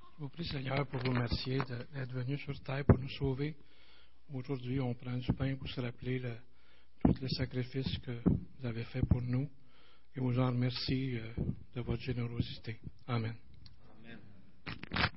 [0.00, 3.54] Je vous prie, Seigneur, pour vous remercier d'être venu sur terre pour nous sauver.
[4.32, 6.36] Aujourd'hui, on prend du pain pour se rappeler le,
[7.04, 9.46] tout le sacrifice que vous avez fait pour nous.
[10.16, 11.34] Et vous en remercie euh,
[11.74, 12.80] de votre générosité.
[13.06, 13.34] Amen.
[13.98, 15.10] Amen.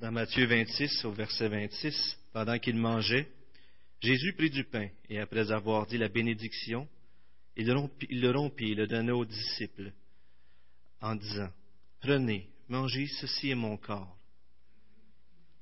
[0.00, 3.28] Dans Matthieu 26, au verset 26, pendant qu'il mangeait,
[4.02, 6.88] Jésus prit du pain, et après avoir dit la bénédiction,
[7.56, 9.92] il le rompit et le donna aux disciples,
[11.00, 11.52] en disant,
[12.00, 14.18] Prenez, mangez, ceci est mon corps.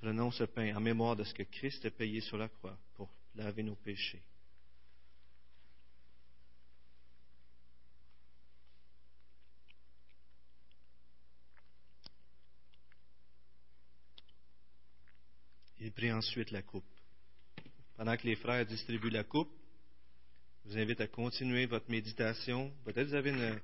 [0.01, 3.11] Prenons ce pain en mémoire de ce que Christ a payé sur la croix pour
[3.35, 4.23] laver nos péchés.
[15.79, 16.85] Il prit ensuite la coupe
[18.01, 19.51] pendant que les frères distribuent la coupe.
[20.65, 22.73] Je vous invite à continuer votre méditation.
[22.87, 23.61] Peut-être vous avez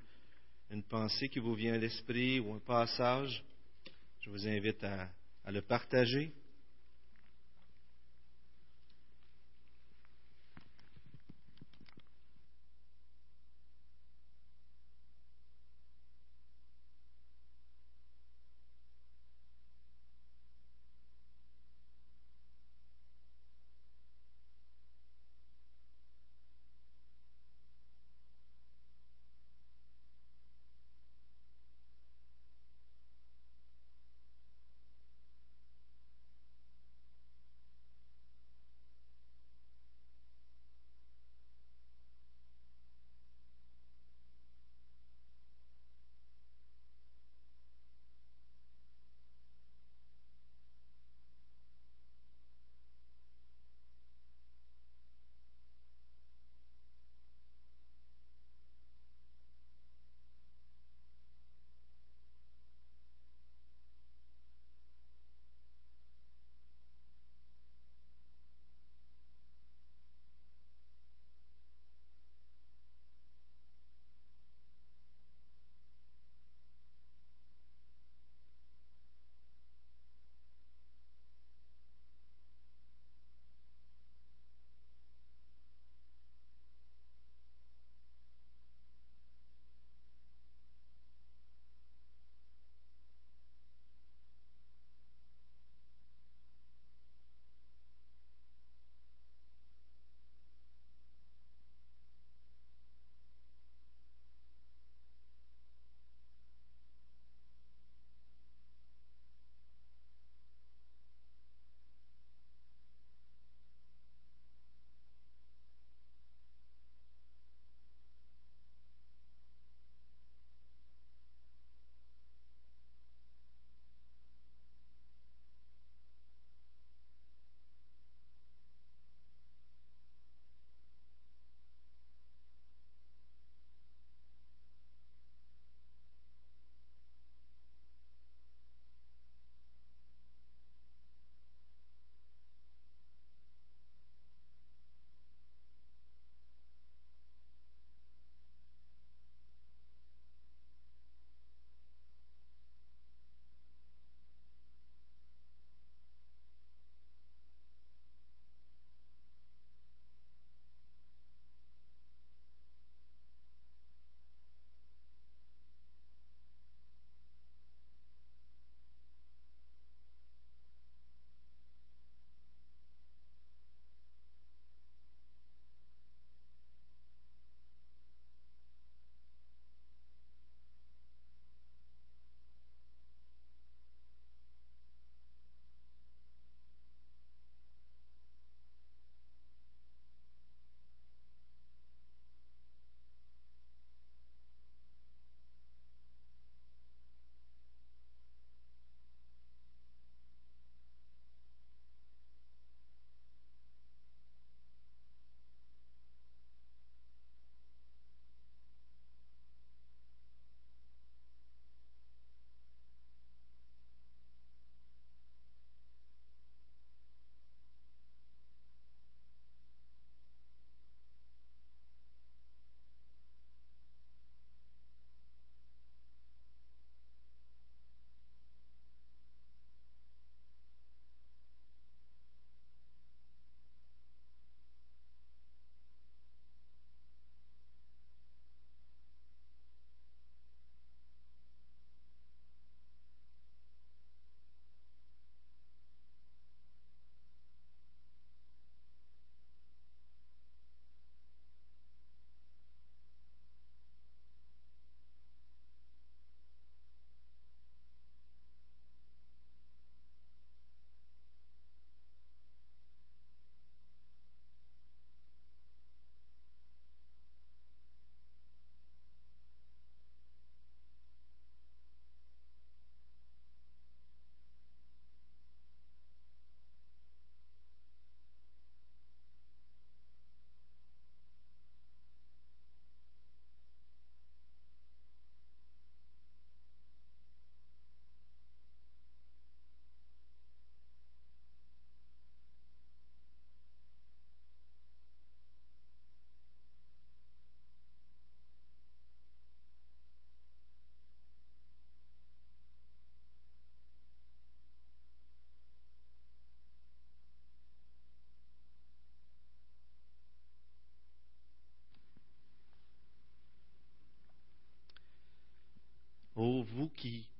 [0.70, 3.43] une, pensée qui vous vient à l'esprit ou un passage.
[4.20, 6.34] Je vous invite à le partager.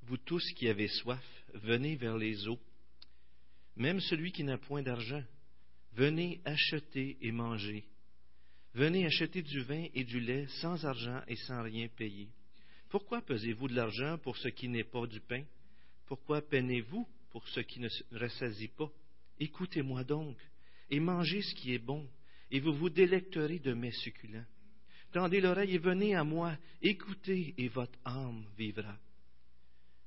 [0.03, 2.61] Vous tous qui avez soif, venez vers les eaux.
[3.77, 5.23] Même celui qui n'a point d'argent,
[5.93, 7.85] venez acheter et manger.
[8.75, 12.29] Venez acheter du vin et du lait sans argent et sans rien payer.
[12.89, 15.45] Pourquoi pesez-vous de l'argent pour ce qui n'est pas du pain?
[16.07, 18.91] Pourquoi peinez-vous pour ce qui ne rassasie pas?
[19.39, 20.37] Écoutez-moi donc,
[20.91, 22.09] et mangez ce qui est bon,
[22.51, 24.47] et vous vous délecterez de mes succulents.
[25.13, 28.97] Tendez l'oreille et venez à moi, écoutez, et votre âme vivra.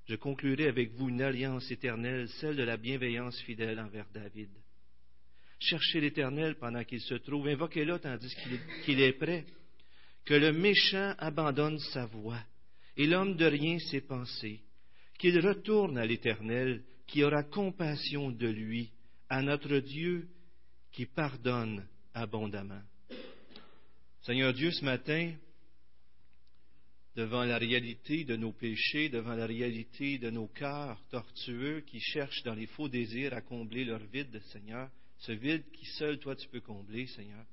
[0.10, 4.50] Je conclurai avec vous une alliance éternelle, celle de la bienveillance fidèle envers David.
[5.60, 8.36] Cherchez l'Éternel pendant qu'il se trouve, invoquez-le tandis
[8.86, 9.46] qu'il est prêt.
[10.26, 12.44] Que le méchant abandonne sa voie
[12.98, 14.62] et l'homme de rien ses pensées,
[15.20, 18.92] qu'il retourne à l'Éternel, qui aura compassion de lui,
[19.30, 20.28] à notre Dieu
[20.92, 22.82] qui pardonne abondamment.
[24.24, 25.36] Seigneur Dieu, ce matin,
[27.16, 32.44] devant la réalité de nos péchés, devant la réalité de nos cœurs tortueux qui cherchent
[32.44, 36.48] dans les faux désirs à combler leur vide, Seigneur, ce vide qui seul toi tu
[36.48, 37.46] peux combler, Seigneur,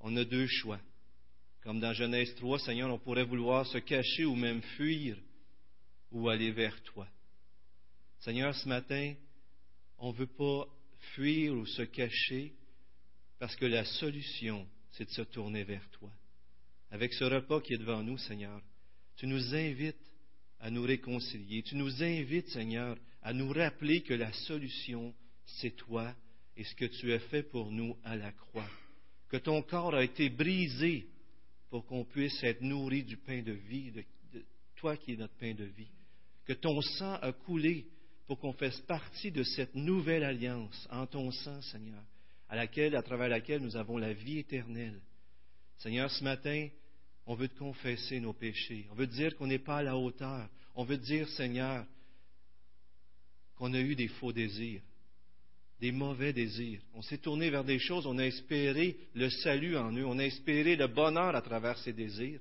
[0.00, 0.80] on a deux choix.
[1.62, 5.16] Comme dans Genèse 3, Seigneur, on pourrait vouloir se cacher ou même fuir
[6.10, 7.06] ou aller vers toi.
[8.18, 9.14] Seigneur, ce matin,
[9.98, 10.66] on ne veut pas
[11.14, 12.52] fuir ou se cacher
[13.38, 16.10] parce que la solution, c'est de se tourner vers toi.
[16.92, 18.60] Avec ce repas qui est devant nous, Seigneur,
[19.16, 19.96] tu nous invites
[20.60, 21.62] à nous réconcilier.
[21.62, 25.14] Tu nous invites, Seigneur, à nous rappeler que la solution,
[25.46, 26.14] c'est toi
[26.54, 28.68] et ce que tu as fait pour nous à la croix.
[29.30, 31.06] Que ton corps a été brisé
[31.70, 34.04] pour qu'on puisse être nourri du pain de vie, de,
[34.76, 35.90] toi qui es notre pain de vie.
[36.44, 37.86] Que ton sang a coulé
[38.26, 42.04] pour qu'on fasse partie de cette nouvelle alliance en ton sang, Seigneur,
[42.50, 45.00] à laquelle, à travers laquelle nous avons la vie éternelle.
[45.78, 46.68] Seigneur, ce matin,
[47.26, 48.86] on veut te confesser nos péchés.
[48.90, 50.48] On veut te dire qu'on n'est pas à la hauteur.
[50.74, 51.86] On veut te dire, Seigneur,
[53.56, 54.82] qu'on a eu des faux désirs
[55.82, 56.80] des mauvais désirs.
[56.94, 60.24] On s'est tourné vers des choses, on a espéré le salut en eux, on a
[60.24, 62.40] espéré le bonheur à travers ces désirs,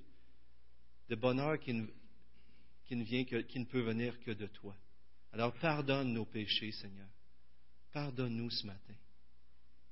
[1.10, 4.78] le bonheur qui ne, vient qui ne peut venir que de toi.
[5.34, 7.08] Alors pardonne nos péchés, Seigneur.
[7.92, 8.94] Pardonne-nous ce matin.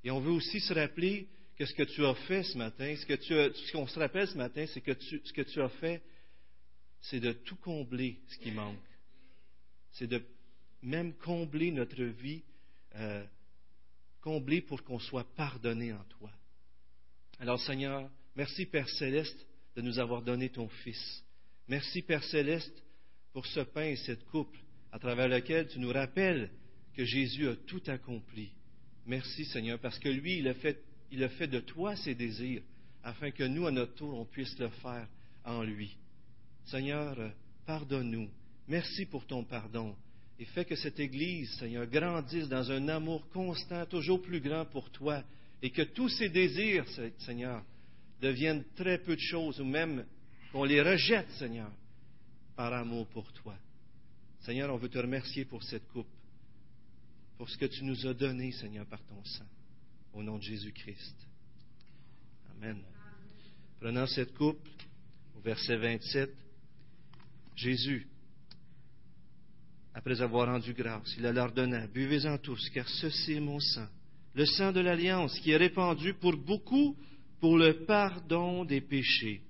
[0.04, 1.28] Et on veut aussi se rappeler
[1.60, 4.80] que ce que tu as fait ce matin, ce qu'on se rappelle ce matin, c'est
[4.80, 6.02] que ce que tu as fait,
[7.02, 8.78] c'est de tout combler ce qui manque.
[9.92, 10.24] C'est de
[10.82, 12.44] même combler notre vie
[12.96, 13.26] euh,
[14.22, 16.32] comblé pour qu'on soit pardonné en toi.
[17.40, 19.46] Alors Seigneur, merci Père céleste
[19.76, 21.26] de nous avoir donné ton Fils.
[21.68, 22.84] Merci Père céleste
[23.34, 24.56] pour ce pain et cette coupe
[24.94, 26.52] à travers lequel tu nous rappelles
[26.94, 28.54] que Jésus a tout accompli.
[29.06, 30.82] Merci Seigneur, parce que lui, il a fait,
[31.12, 32.62] il a fait de toi ses désirs,
[33.04, 35.08] afin que nous, à notre tour, on puisse le faire
[35.46, 35.96] en lui.
[36.66, 37.18] Seigneur,
[37.66, 38.30] pardonne-nous.
[38.68, 39.96] Merci pour ton pardon
[40.40, 44.90] et fais que cette Église, Seigneur, grandisse dans un amour constant, toujours plus grand pour
[44.90, 45.22] toi,
[45.62, 46.86] et que tous ces désirs,
[47.20, 47.62] Seigneur,
[48.22, 50.06] deviennent très peu de choses, ou même
[50.54, 51.70] qu'on les rejette, Seigneur,
[52.56, 53.56] par amour pour toi.
[54.40, 56.08] Seigneur, on veut te remercier pour cette coupe,
[57.38, 59.46] pour ce que tu nous as donné, Seigneur, par ton sang,
[60.14, 61.16] au nom de Jésus-Christ.
[62.56, 62.82] Amen.
[63.80, 64.68] Prenant cette coupe,
[65.38, 66.30] au verset 27,
[67.56, 68.08] Jésus,
[69.94, 73.88] après avoir rendu grâce, il leur donna, buvez-en tous, car ceci est mon sang,
[74.34, 76.96] le sang de l'alliance qui est répandu pour beaucoup
[77.40, 79.42] pour le pardon des péchés.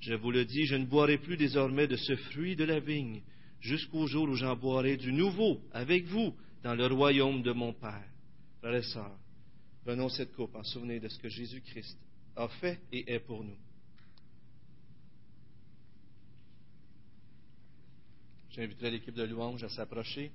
[0.00, 3.22] Je vous le dis, je ne boirai plus désormais de ce fruit de la vigne,
[3.60, 8.04] jusqu'au jour où j'en boirai du nouveau avec vous dans le royaume de mon Père.
[8.60, 9.18] Frères et sœurs,
[9.88, 11.96] prenons cette coupe en souvenir de ce que Jésus-Christ
[12.36, 13.56] a fait et est pour nous.
[18.50, 20.30] J'inviterai l'équipe de louange à s'approcher.